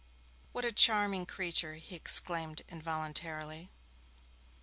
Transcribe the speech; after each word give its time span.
'What 0.51 0.65
a 0.65 0.71
charming 0.71 1.27
creature!' 1.27 1.75
he 1.75 1.95
exclaimed 1.95 2.63
involuntarily. 2.67 3.69